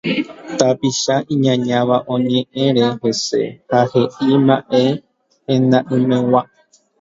Tapicha 0.59 1.15
iñañáva 1.33 1.97
oñe'ẽre 2.13 2.85
hese 3.01 3.41
ha 3.69 3.79
he'i 3.91 4.35
mba'e 4.43 4.83
henda'ỹmegua. 5.47 6.41